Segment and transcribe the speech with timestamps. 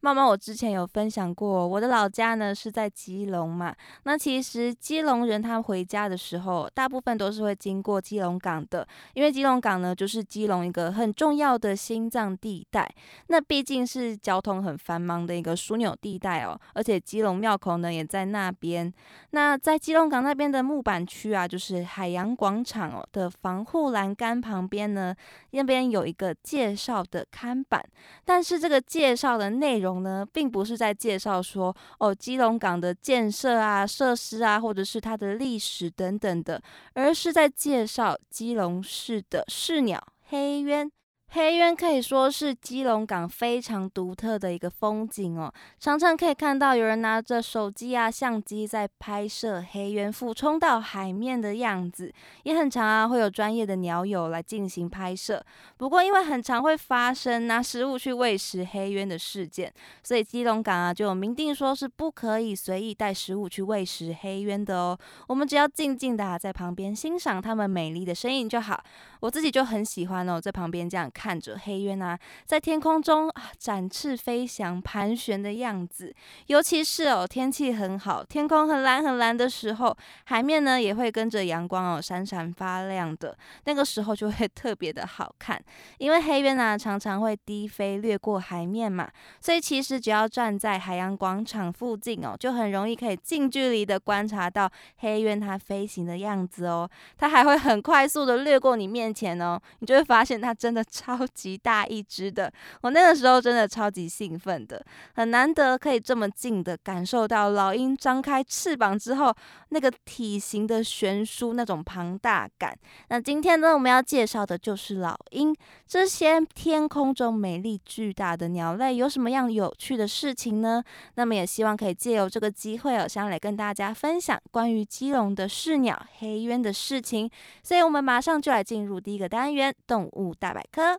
[0.00, 3.74] 妈妈，我之前有分享过，我的老家呢是在基隆嘛。
[4.04, 12.88] 那其实基隆人他回家的时候，大部分都是会经过基隆港的，因为基隆港呢就是基隆一个很重要的心脏地带。
[13.28, 18.92] 那毕竟是交通很繁忙的一个枢纽地带哦，而且基隆庙口呢也在那边。
[19.30, 25.14] 那在基隆港那边的木板区啊，就是海洋广场哦的防护栏杆旁边呢，
[25.50, 27.82] 那边有一个介绍的看板，
[28.24, 29.95] 但是这个介绍的内容。
[30.02, 36.62] 呢，并不是在介绍说哦，基隆港的建设啊、设施啊，或者是它的历史等等的，
[36.94, 40.90] 而是在介绍基隆市的市鸟黑鸢。
[41.36, 52.10] 黑鸢可以说是基隆港非常独特的一个风景哦，常常可以看到有人拿着手机啊、相机在拍摄黑鸢俯冲到海面的样子，
[52.44, 55.44] 也很常啊会有专业的鸟友来进行拍摄。
[55.76, 59.70] 不过因为很常会发生拿食物去喂食黑鸢的事件，
[60.02, 64.98] 所以基隆港啊就有明定说是不可以随意带食物去喂食黑鸢的哦。
[65.28, 68.82] 我们只要静静的在旁边欣赏它们美丽的身影就好。
[69.20, 73.28] 我自己就很喜欢哦，在旁边这样看看着黑鸢啊，在天空中
[73.58, 76.14] 展翅飞翔、盘旋的样子。
[76.46, 85.60] 尤其是哦，天气很好，天空很蓝很蓝的时候，海面呢也会跟着阳光哦闪闪发亮的，那个时候就会 特别的好看。
[85.98, 89.10] 因为黑鸢啊常常会低飞掠过海面嘛，
[89.40, 96.88] 所以其实只要站在海洋广场附近哦，就很容易可以近距离的观察到黑鸢它飞行的样子哦。
[97.18, 99.12] 它还会很快速的掠过你面。
[99.16, 102.52] 前哦，你就会发现它真的 超超级大一只的。
[102.82, 104.84] 我那个时候真的超级兴奋的，
[105.14, 109.34] 很难得可以这么近的感受到老鹰张开翅膀之后
[109.70, 112.76] 那个体型的悬殊，那种庞大感。
[113.08, 115.56] 那今天呢，我们要介绍的就是老鹰。
[115.86, 120.82] 这些天空中美丽巨大的鸟类有什么样有趣的事情呢？
[121.14, 127.30] 那么也希望可以借由这个机会哦，想来跟大家分享关于基隆的市鸟黑鸢的事情。
[127.62, 129.00] 所以我们马上就来进入。
[129.06, 130.98] 第一个单元，动物大百科。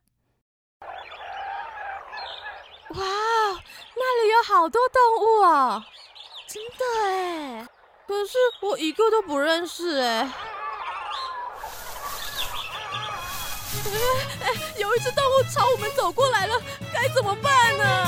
[2.96, 3.04] 哇，
[3.96, 5.84] 那里有好多动物哦，
[6.48, 7.68] 真的哎！
[8.08, 10.32] 可是我一个都不认识哎。
[14.42, 16.60] 哎，有一只动物朝我们走过来了，
[16.94, 18.08] 该怎么办呢？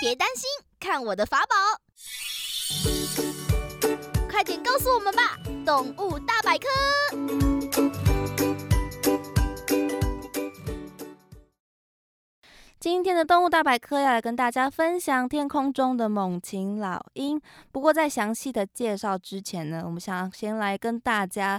[0.00, 0.48] 别担心，
[0.80, 1.54] 看我的法宝！
[4.30, 6.66] 快点告诉我们吧，动物大百科。
[12.84, 17.40] 今天的动物大百科要来跟大家分享天空中的猛禽老鹰。
[17.72, 21.58] 不过在详细的介绍之前呢，我们想先来跟大家。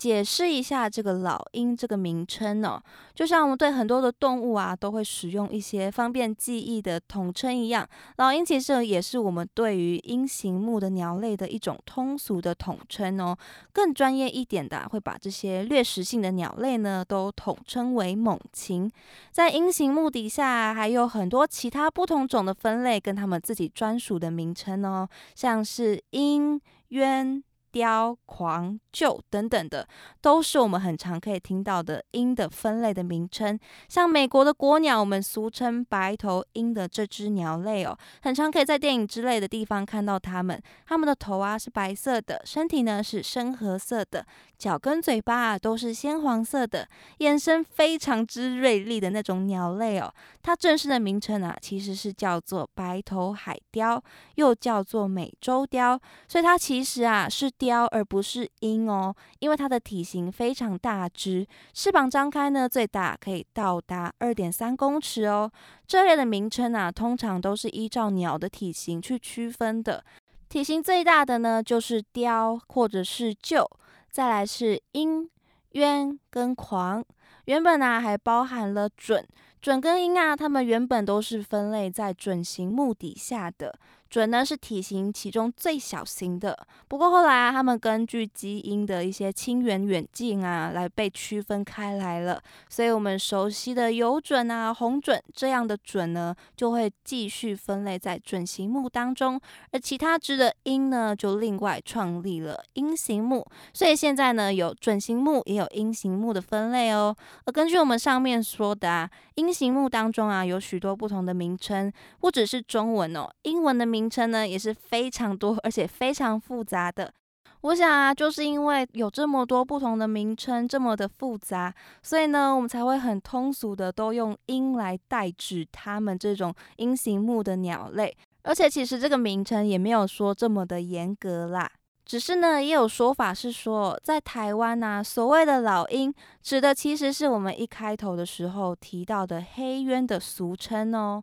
[0.00, 2.82] 解释一下这个老鹰这个名称哦，
[3.14, 13.36] 就像我们对很多的动物啊都会使用一些方便记忆的统称一样，老鹰其实也是我们对于鹰形目的鸟类的一种通俗的统称哦。
[13.74, 18.90] 更专业一点的，会把这些掠食性的鸟类呢都统称为猛禽。
[19.30, 27.44] 在鹰形目底下还有很多其他不同种的分类，跟它们自己专属的名称哦，像是鹰、鸢。
[27.72, 29.86] 雕、狂、鹫等等的，
[30.20, 33.58] 都是我们很常可以听到的鹰的分类的名称。
[33.88, 40.60] 像美国的国鸟，我们俗称白头鹰的这只鸟类哦，很常可以在电影之类的地方看到它们。
[40.86, 44.26] 它们的头啊是白色的，身体呢是深褐色的，
[44.58, 50.12] 脚跟嘴巴啊都是鲜黄色的，眼神非常之锐利的那种鸟类哦。
[50.42, 54.02] 它正式的名称啊，其实是叫做白头海雕，
[54.34, 57.48] 又叫做美洲雕，所以它其实啊是。
[57.60, 65.52] 雕而不是鹰哦，因为它的体型非常大只，翅膀张开呢，最大可以到达二点三公尺哦。
[65.86, 70.02] 这类的名称啊，通常都是依照鸟的体型去区分的。
[70.48, 73.66] 体型最大的呢，就是雕或者是鹫。
[74.10, 75.28] 再来是鹰、
[75.72, 77.04] 鸢跟狂。
[77.44, 79.24] 原本呢还包含了准、
[79.60, 83.78] 准跟鹰啊，它们原本都是分类在准形目底下的。
[84.10, 92.42] 准呢是体型其中最小型的，不过后来啊，他们根据基因的一些亲缘远近啊，来被区分开来了。
[92.68, 99.40] 所以，我们熟悉的有准啊、红准这样的准呢，就会继续分类在准形目当中。
[99.70, 103.46] 而其他只的鹰呢，就另外创立了鹰形目。
[103.72, 107.14] 所以现在呢，有准形目也有鹰形目的分类哦。
[107.44, 113.99] 而根据我们上面说的啊，鹰形目当中啊，有许多不同的名称，不只是中文哦，英文的名。
[114.00, 117.12] 名称呢也是非常多，而且非常复杂的。
[117.60, 128.16] 我想啊，就是因为有这么多不同的名称，这么的复杂，所以呢，我们才会很通俗的都用“鹰”来代指它们这种鹰形目的鸟类。
[128.42, 131.70] 而且其实这个名称也没有说这么的严格啦，
[132.06, 141.22] 只是呢，也有说法是说，在台湾呢，所谓的老鹰，指的其实是我们一开头的时候提到的黑鸢的俗称哦。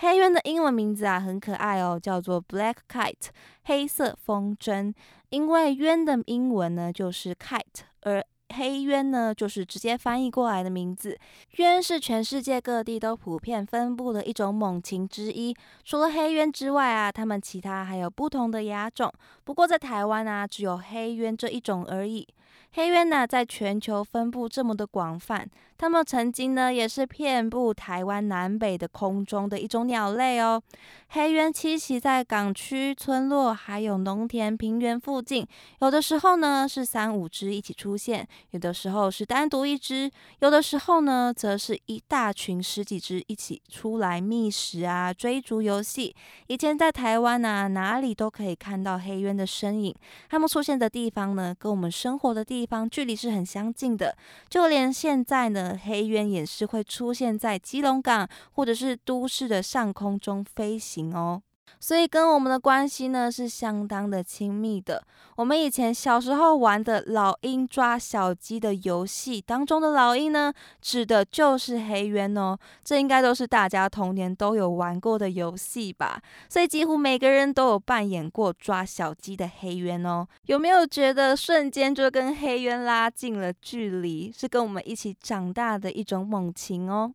[0.00, 3.28] 黑鸢的英文名字啊很可爱哦，叫做 Black Kite，
[3.64, 4.94] 黑色风筝。
[5.28, 8.24] 因为鸢的英文呢就是 kite，而
[8.54, 11.18] 黑鸢呢就是直接翻译过来的名字。
[11.58, 15.54] 鸢是全世界各地都普遍分布的一种猛禽之一。
[15.84, 19.12] 除了黑鸢之外啊，它们其他还有不同的亚种。
[19.44, 22.26] 不过在台湾啊，只有黑鸢这一种而已。
[22.72, 25.46] 黑鸢呢，在全球分布这么的广泛，
[25.80, 30.62] 它们曾经呢也是遍布台湾南北的空中的一种鸟类哦。
[31.08, 35.46] 黑鸢栖息在港区、村落，还有农田、平原附近，
[35.80, 40.10] 有的时候呢是三五只一起出现，有的时候是单独一只，
[40.40, 46.14] 有的时候呢则是一大群十几只一起出来觅食啊、追逐游戏。
[46.48, 49.94] 以前在台湾啊，哪里都可以看到黑鸢的身影，
[50.28, 52.44] 它们出现的地方呢，跟我们生活的。
[52.50, 54.16] 地方距离是很相近的，
[54.48, 61.42] 就连现在呢，黑鸢也是会出现在基隆港或者是都市的上空中飞行哦。
[61.78, 65.02] 所以跟我们的关系呢是相当的亲密的。
[65.36, 70.52] 我们以前小时候玩的老鹰抓小鸡的游戏当中的老鹰呢，
[70.82, 72.58] 指的就是黑鸢哦。
[72.84, 76.20] 这应该都是大家童年都有玩过的游戏吧？
[76.48, 80.26] 所以几乎每个人都有扮演过抓小鸡的黑鸢哦。
[80.46, 84.30] 有没有觉得瞬间就跟黑鸢拉近了距离？
[84.30, 87.12] 是跟我们一起长大的一种猛禽哦。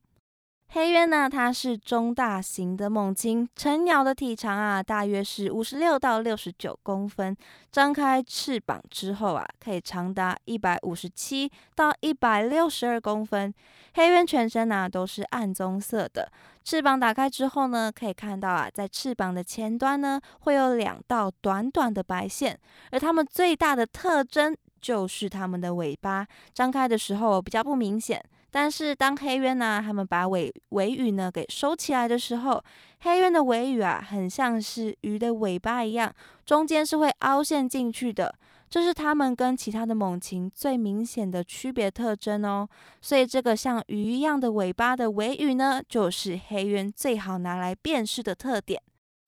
[0.69, 7.35] 黑鸢呢，它是中大型的猛禽，成鸟的体长啊，大约是五十六到六十九公分。
[7.71, 13.53] 张开翅膀之后啊，可以长达一百五十七到一百六十二公分。
[13.93, 16.29] 黑鸢全身呢都是暗棕色的，
[16.65, 22.59] 翅膀打开之后呢，可以看到啊，在翅膀的前端呢会有两道短短的白线，
[22.91, 28.21] 而它们最大的特征就是它们的尾巴张开的时候比较不明显。
[28.55, 32.63] 但是当黑鸢呢，它们把尾尾羽呢给收起来的时候，
[33.01, 36.09] 黑鸢的尾羽啊，很像是鱼的尾巴一样，
[36.45, 38.33] 中间是会凹陷进去的，
[38.69, 42.65] 这是它们跟其他的猛禽最明显的区别特征哦。
[43.01, 48.81] 所以这个像鱼一样的尾巴的尾羽呢，就是黑鸢最好拿来辨识的特点。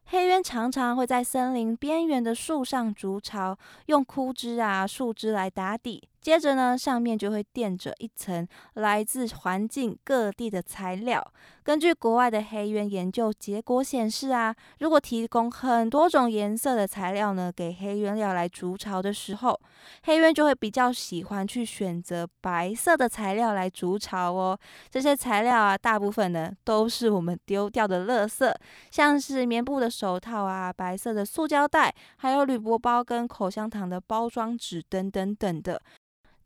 [0.06, 3.58] 黑鸢常常会在森林边缘的树上筑巢，
[3.88, 6.02] 用枯枝啊、树枝来打底。
[6.22, 11.26] 接着呢，上面就会垫着一层来自环境各地的材料。
[11.64, 19.60] 根据国外的黑鸢研究结果显示啊，如果提供很多种颜色的材料呢，给黑鸢要来筑巢的时候，
[20.04, 24.58] 黑鸢就会比较喜欢去选择白色的材料来筑巢哦。
[24.90, 28.54] 这些材料啊，大部分呢都是我们丢掉的垃圾，
[28.92, 35.82] 像是棉布的手套啊、白色的塑胶袋，还有铝箔包跟口香糖的包装纸等等等的。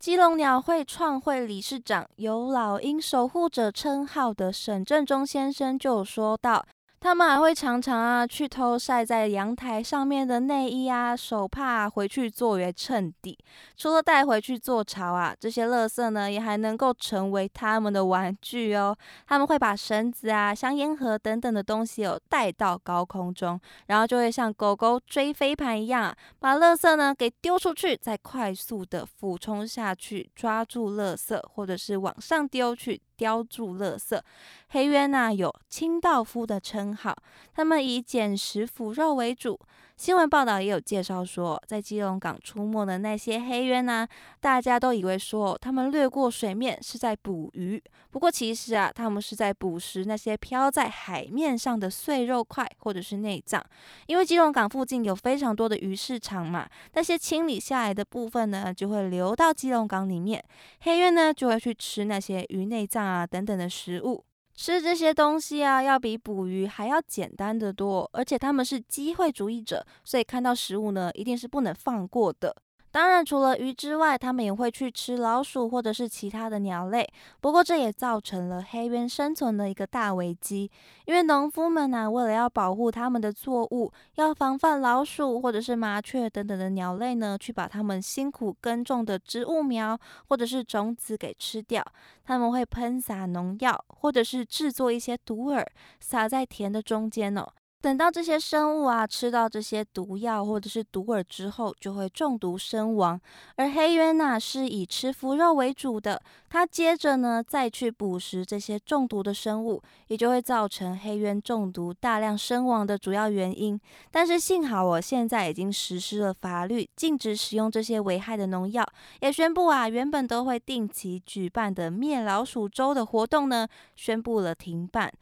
[0.02, 6.66] 基隆鸟会创会理事长、有“老鹰守护者”称号的沈振中先生就说道。
[7.02, 13.36] 他们还会常常啊去偷晒在阳台上面的内衣啊、手帕回去作为衬底。
[13.76, 18.96] 除了带回去做巢啊，这些垃圾呢也还能够成为他们的玩具哦。
[19.26, 33.02] 他们会把绳子啊、香烟盒等等的东西哦带到高空中，然后就会像狗狗追飞盘一样，把垃圾呢给丢出去，再快速的俯冲下去抓住垃圾，或者是往上丢去。
[33.22, 34.24] 标注乐色。
[34.70, 37.16] 黑渊呐有清道夫的称号，
[37.54, 39.60] 他们以捡食腐肉为主。
[40.02, 44.04] 新闻报道也有介绍说，在基隆港出没的那些黑渊呢，
[44.40, 47.80] 大家都以为说他们掠过水面是在捕鱼，
[48.10, 53.64] 不过其实啊，他们是在捕食那些漂在海面上的碎肉块或者是内脏。
[54.06, 60.44] 因为基隆港附近有非常多的鱼市场嘛，那些清理下来的部分呢，就会流到基隆港里面，
[60.80, 64.24] 黑渊呢就会去吃那些鱼内脏啊等等的食物。
[64.54, 72.54] 吃这些东西啊，要比捕鱼还要简单的多，而且他们是机会主义者，所以看到食物呢，一定是不能放过的。
[72.92, 77.10] 当然，除了鱼之外，他们也会去吃老鼠或者是其他的鸟类。
[77.40, 80.70] 不过，这也造成了黑渊生存的一个大危机，
[81.06, 91.82] 因为农夫们呢，为了要保护他们的作物，要防范老鼠或者是麻雀等等的鸟类呢，去把他们辛苦耕种的植物苗或者是种子给吃掉。
[92.24, 95.66] 他们会喷洒农药，或者是制作一些毒饵，
[95.98, 97.48] 撒在田的中间哦。
[97.82, 103.20] 等到这些生物啊吃到这些毒药或者是毒饵之后，就会中毒身亡。
[103.56, 113.78] 而黑渊呢是以吃腐肉为主的，它接着呢再去捕食这些中毒的生物，也就会造成黑渊中毒大量身亡的主要原因。
[114.12, 118.86] 但是幸好我现在已经实施了法律，禁止使用这些危害的农药，
[119.20, 125.12] 也宣布啊原本都会定期举办的灭老鼠周的活动呢，宣布了停办。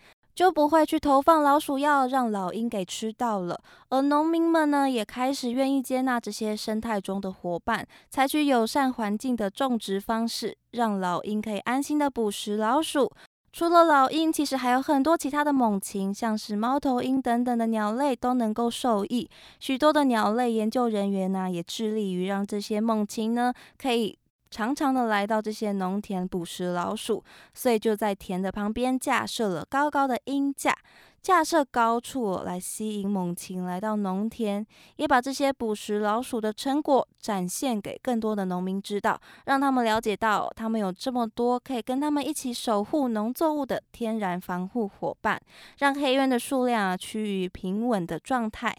[0.41, 3.61] 就不会去投放老鼠药，让老鹰给吃到了。
[3.91, 13.13] 而农民们呢，也开始愿意接纳这些生态中的伙伴，采取友善环境的种植方式，让老鹰可以安心的捕食老鼠。
[13.53, 19.29] 除了老鹰，其实还有很多其他的猛禽，像是猫头鹰等等的鸟类都能够受益。
[19.59, 24.17] 许多的鸟类研究人员呢，也致力于让这些猛禽呢，可以。
[24.51, 27.23] 常常的来到这些农田捕食老鼠，
[27.55, 30.77] 所以就在田的旁边架设了高高的鹰架，
[31.23, 34.67] 架设高处来吸引猛禽来到农田，
[34.97, 45.41] 也把这些捕食老鼠的成果展现给更多的农民知道，让他们了解到他们有这么多可以跟他们一起守护农作物的天然防护伙伴，
[45.79, 48.75] 让黑渊的数量啊趋于平稳的状态。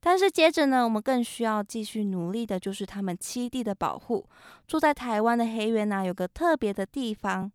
[0.00, 4.24] 但是接着呢，我们更需要继续努力的，就是他们七地的保护。
[4.66, 7.50] 住在台湾的黑猿呢，有个特别的地方，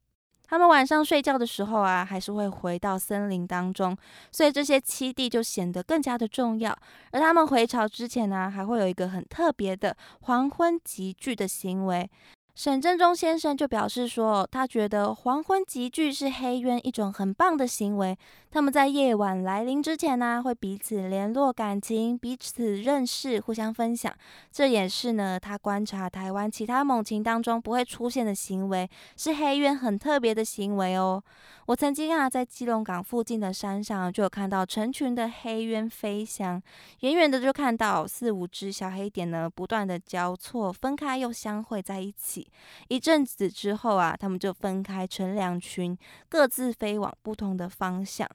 [0.46, 3.98] 他们晚上睡觉的时候啊，还是会回到森林当中，
[4.32, 6.78] 所以这些七地就显得更加的重要。
[7.12, 12.10] 而他们回巢之前呢，还会有一个很特别的黄昏集聚的行为。
[12.56, 18.16] 沈振中先生就表示说，他觉得黄昏集聚是黑渊一种很棒的行为。
[18.52, 24.14] 他们在夜晚来临之前呢，会彼此联络感情，彼此认识，互相分享。
[24.52, 31.24] 这也是呢，他观察台湾其他猛禽当中不会出现的行为，是黑渊很特别的行为哦。
[31.66, 36.62] 我曾经啊，在基隆港附近的山上就有看到成群的黑鸢飞翔，
[37.00, 42.43] 远远的就看到四五只小黑点呢，不断的交错，分开又相会在一起。
[42.88, 45.98] 一阵子之后啊，他们就分开成两群，
[46.30, 48.28] 各自飞往不同的方向，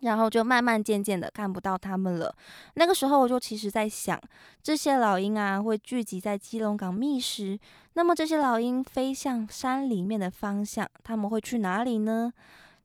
[0.00, 2.34] 然后就慢慢渐渐的看不到他们了。
[2.74, 4.20] 那个时候我就其实在想，
[4.62, 7.58] 这些老鹰啊会聚集在基隆港觅食。
[7.94, 12.32] 那么这些老鹰飞向山里面的方向，他们会去哪里呢？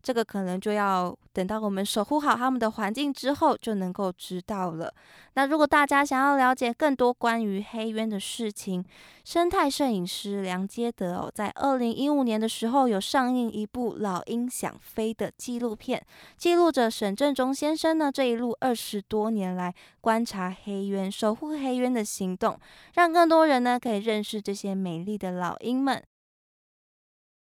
[0.05, 4.93] 这个可能就要等到我们守护好他们的环境之后，就能够知道了。
[5.33, 8.85] 那如果大家想要了解更多关于黑渊的事情，
[9.24, 16.00] 生态摄影师梁杰德哦，在二零一五年的时候有上映一部《老鹰想飞》的纪录片，
[16.38, 22.59] 记录着沈振中先生呢这一路二十多年来观察黑渊、守护黑渊的行动，
[22.93, 26.03] 让更多人呢可以认识这些美丽的老鹰们。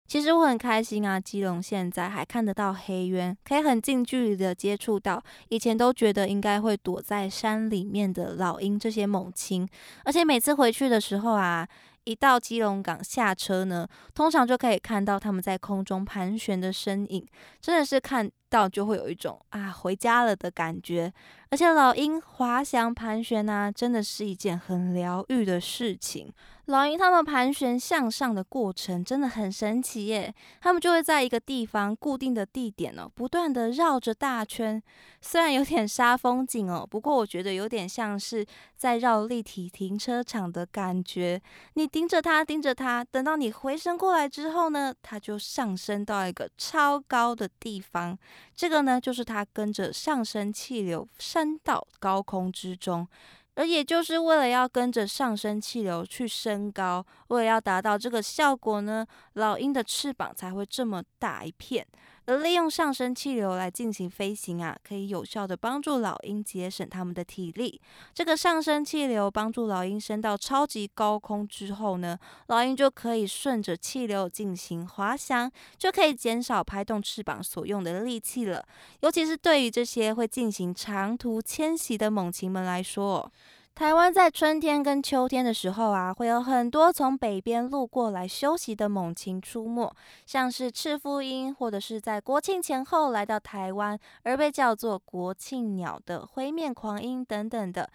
[0.07, 5.23] 其实我很开心啊，基隆现在还看得到黑渊，可以很近距离的接触到。
[5.49, 9.67] 以前都觉得应该会躲在山里面的老鹰这些猛禽，
[10.05, 11.67] 而且每次回去的时候啊，
[12.05, 17.27] 一到基隆港下车呢，通常就可以看到他们在空中盘旋的身影，
[17.61, 21.11] 真的是看到就会有一种啊回家了的感觉。
[21.49, 26.33] 而且老鹰滑翔盘旋啊，真的是一件很疗愈的事情。
[26.67, 34.81] 老鹰它们盘旋向上的过程真的很神奇耶，它们就会在一个地方固定的地点哦，不断的绕着大圈，
[35.21, 41.43] 虽然有点杀风景哦，不过我觉得有点像是在绕立体停车场的感觉。
[41.75, 48.17] 你盯着它，盯着它，等到你回神过来之后呢，它就上升到一个超高的地方，
[48.55, 53.07] 这个呢就是它跟着上升气流升到高空之中。
[53.55, 61.87] 而也就是为了要跟着上升气流去升高，为了要达到这个效果呢，老鹰的翅膀才会这么大一片。
[62.27, 67.81] 而利用上升气流来进行飞行啊，可以有效的帮助老鹰节省他们的体力。
[68.15, 78.65] 这个上升气流帮助老鹰升到超级高空之后呢，老鹰就可以顺着气流进行滑翔，就可以减少拍动翅膀所用的力气了。
[79.01, 83.31] 尤其是对于这些会进行长途迁徙的猛禽们来说。
[83.75, 89.93] 台湾在春天跟秋天的时候啊，会有很多从北边路过来休息的猛禽出没，
[90.27, 97.91] 像是赤腹鹰，或者是在国庆前后来到台湾而被叫做国庆鸟的灰面狂鹰等等的，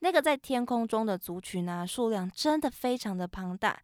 [0.00, 3.76] 那个在天空中的族群呢，数量真的非常的庞大。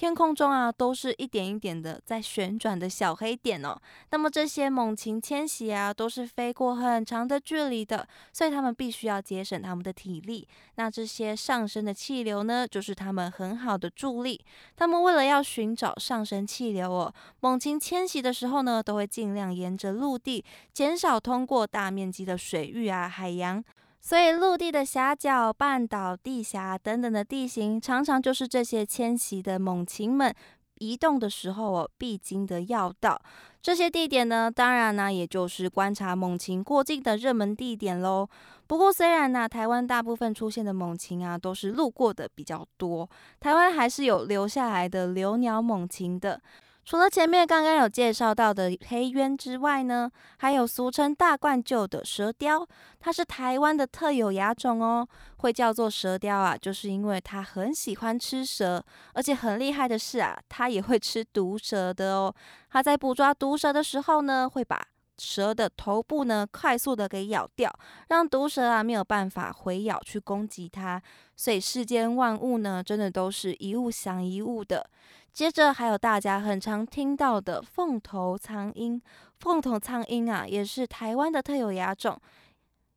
[0.00, 3.78] 天空中啊，都是一点一点的在旋转的小黑点哦。
[4.12, 10.48] 那么这些猛禽迁徙啊，都是飞过很长的距离的，所以它们必须要节省它们的体力。
[10.76, 14.42] 那这些上升的气流呢，就是它们很好的助力。
[14.74, 20.42] 它们为了要寻找上升气流哦，猛禽迁徙的时候呢，都会尽量沿着陆地，
[20.72, 23.62] 减少通过大面积的水域啊、海洋。
[24.00, 30.34] 所以，陆地的峡角、半岛、地峡等等的地形，常常就是这些迁徙的猛禽们
[30.76, 33.20] 移动的时候哦必经的要道。
[33.62, 38.26] 这些地点呢，当然呢，也就是观察猛禽过境的热门地点喽。
[38.66, 46.40] 不过，虽然呢，台湾大部分出现的猛禽啊，都是路过的比较多，台湾还是有留下来的留鸟猛禽的。
[46.84, 52.66] 除了前面刚刚有介绍到的黑鸢之外呢，还有俗称大冠鹫的蛇雕，
[52.98, 55.06] 它是台湾的特有亚种哦。
[55.36, 58.84] 会叫做蛇雕啊，就是因为它很喜欢吃蛇，
[59.14, 62.34] 而且很厉害的是啊，它也会吃毒蛇的哦。
[62.70, 64.82] 它在捕抓毒蛇的时候呢，会把
[65.22, 67.70] 蛇的头部呢快速的给咬掉，
[68.08, 71.00] 让毒蛇啊没有办法回咬去攻击它。
[71.36, 74.88] 所以世间万物呢，真的都是一物降一物的。
[75.30, 79.00] 接着还有大家很常听到的凤头苍鹰，
[79.38, 82.18] 凤头苍鹰啊，也是台湾的特有亚种，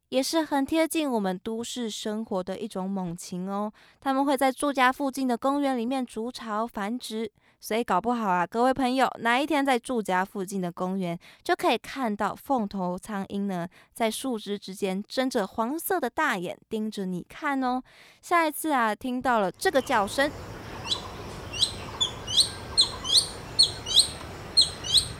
[0.09, 3.71] 也是很贴近我们都市生活的一种猛禽哦。
[3.99, 7.29] 它们会在住家附近的公园里面筑巢繁殖，
[7.63, 17.81] 所以搞不好啊，各位朋友哪一天在住家附近的公园，就可以看到凤头苍鹰呢，在树枝之间睁着黄色的大眼盯着你看哦。
[18.21, 20.29] 下一次啊，听到了这个叫声。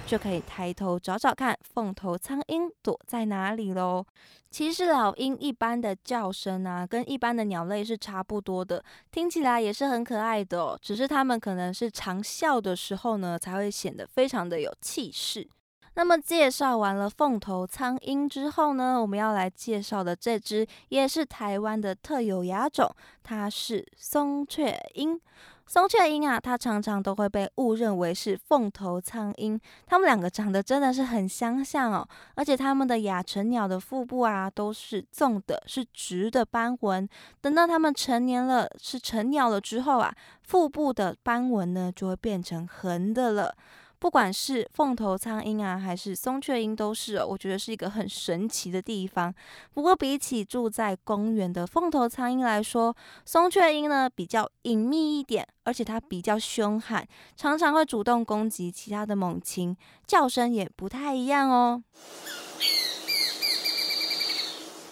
[0.05, 4.05] 就可以抬头找找看，凤头苍鹰躲在哪里喽。
[4.51, 10.77] 其实老鹰一般的叫声啊，跟一般的鸟类是差不多的，听起来也是很可爱的。
[10.81, 15.49] 只是它们可能是长笑的时候呢，才会显得非常的有气势。
[15.95, 22.91] 那么介绍完了凤头苍鹰之后呢，我们要来介绍的这只也是台湾的特有亚种，
[23.23, 25.19] 它是松雀鹰。
[25.65, 29.59] 松雀鹰啊，它常常都会被误认为是凤头苍鹰。
[29.87, 37.07] 它们两个长得真的是很相像哦，而且它们的亚成鸟的腹部啊都是纵的，是直的斑纹。
[37.41, 43.55] 等到它们成年了，是成鸟了之后啊，腹部的斑纹呢就会变成横的了。
[44.03, 49.33] 不管是凤头苍鹰啊，还是松雀鹰，都是我觉得是一个很神奇的地方。
[49.73, 59.73] 不过比起住在公园的凤头苍鹰来说，松雀鹰呢比较隐秘一点，而且它比较凶悍，常常会主动攻击其他的猛禽，
[60.05, 61.81] 叫声也不太一样哦。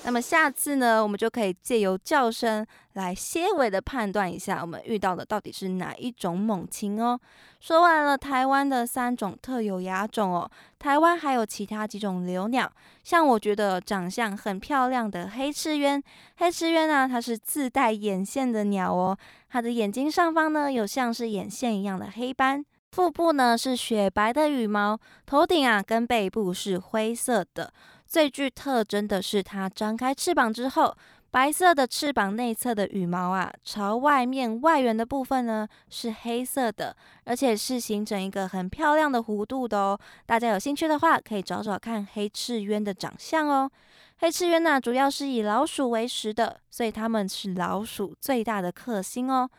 [0.04, 7.20] 那么下次呢，我们就可以借由叫声来些微的判断一下，我们遇到的到底是哪一种猛禽哦。
[7.60, 12.70] 说完了台湾的三种特有亚种哦，台湾还有其他几种留鸟，
[13.04, 16.02] 像我觉得长相很漂亮的黑翅鸢。
[16.38, 19.16] 黑翅鸢呢，它是自带眼线的鸟哦，
[19.50, 27.72] 它的眼睛上方呢有像是眼线一样的黑斑，腹部呢是雪白的羽毛，头顶啊跟背部是灰色的。
[28.12, 30.94] 最具特征的是，它张开翅膀之后，
[31.32, 36.94] 白色的翅膀内侧的羽毛啊，朝外面外缘的部分呢是黑色的，
[37.24, 39.98] 而且是形成一个很漂亮的弧度的哦。
[40.26, 43.72] 大家有兴趣的话，可以找找看黑翅鸢的长相哦。
[44.18, 49.50] 黑翅鸢呢，主要是以老鼠为食的，所以它们是老鼠最大的克星哦。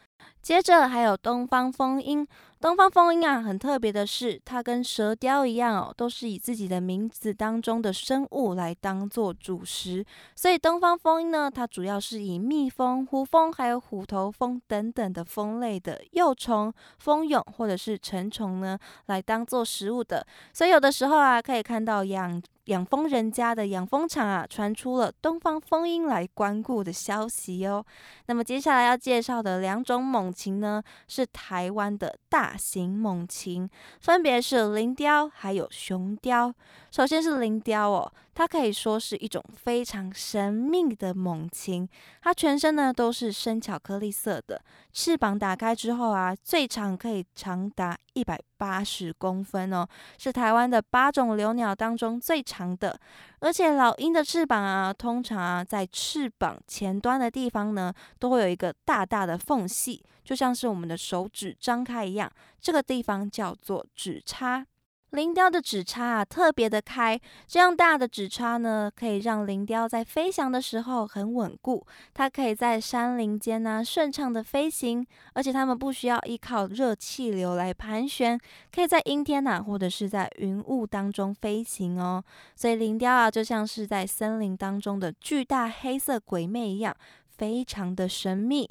[0.42, 2.26] 接着还有东方蜂鹰，
[2.62, 10.06] 东方蜂鹰啊，很特别的是，它跟蛇雕一样哦，都是以自己的名字当中的生物来当做主食。
[10.36, 20.24] 所以东方蜂鹰呢，它主要是以蜜蜂、胡蜂还有虎头蜂等等的蜂类的幼虫、蜂蛹或者是成虫呢，来当做食物的。
[20.52, 22.40] 所以有的时候啊，可以看到养。
[22.66, 27.84] 养蜂人家的养蜂场啊，传出了东方蜂鹰来光顾的消息哦。
[28.26, 33.68] 那么接下来要介绍的两种猛禽呢，是台湾的大型猛禽，
[34.00, 36.54] 分别是林雕还有雄雕。
[36.90, 38.12] 首先是林雕哦。
[38.34, 41.88] 它可以说是一种非常神秘的猛禽，
[42.22, 44.60] 它全身呢都是深巧克力色的，
[44.92, 52.98] 翅膀打开之后啊，最长可以长达一百八十公分哦，是台湾的八种留鸟当中最长的。
[53.40, 64.66] 而且老鹰的翅膀啊，通常啊在翅膀前端的地方呢，都会有一个大大的缝隙，就像是我们的手指张开一样，这个地方叫做指叉。
[65.12, 71.86] 林雕的指叉啊特别的开，这样大的指叉呢，可以让林雕在飞翔的时候很稳固。
[72.14, 78.40] 它可以在山林间呢顺畅的飞行，而且它们不需要依靠热气流来盘旋，
[78.74, 82.24] 可以在阴天呐或者是在云雾当中飞行哦。
[82.56, 86.96] 所以林雕啊就像是在森林当中的巨大黑色鬼魅一样，
[87.36, 88.66] 非常的神秘。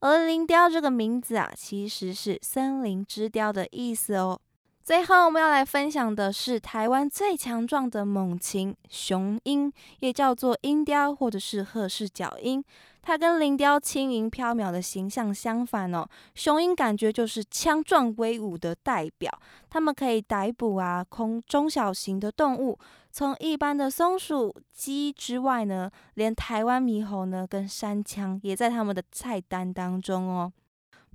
[0.00, 4.38] 而林雕这个名字啊，其实是森林之雕的意思哦。
[4.86, 12.64] 最后，我们要来分享的是台湾最强壮的猛禽——雄鹰，也叫做鹰雕或者是鹤式角鹰。
[13.02, 19.28] 它跟林雕轻盈飘渺的形象相反哦，雄鹰感觉就是强壮威武的代表。
[19.68, 22.78] 它们可以逮捕啊空中小型的动物，
[23.10, 30.52] 从一般的松鼠、鸡之外呢，连台湾猕猴呢跟山羌也在他们的菜单当中哦。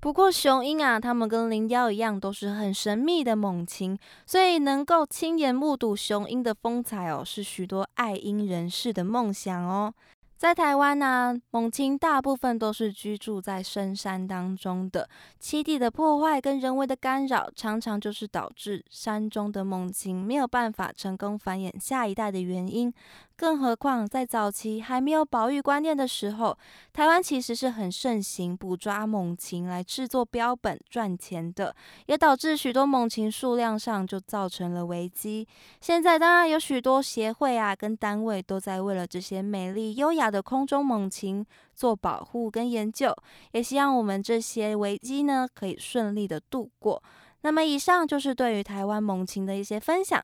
[0.02, 9.94] 不过雄鹰啊，它们跟林雕一样，都是很神秘的猛禽，所以能够亲眼目睹雄鹰的风采哦，是许多爱鹰人士的梦想哦。
[10.40, 15.08] 在台湾呢，猛禽大部分都是居住在深山当中的，
[15.40, 22.92] 栖地的破坏跟人为的干扰，常常就是导致山中的猛禽没有办法成功繁衍下一代的原因。
[23.41, 26.56] 更何况，在早期还没有保育观念的时候，
[26.93, 31.75] 台湾其实是很盛行捕抓猛禽来制作标本赚钱的，
[32.06, 35.47] 也导致许多猛禽数量上就造成了危机。
[35.80, 43.12] 现在当然有许多协会啊跟单位都在为了这些美丽优雅的空中猛禽做保护跟研究，
[43.54, 47.01] 也希望我们这些危机呢可以顺利的度过。
[47.41, 50.23] 那么以上就是对于台湾猛禽的一些分享。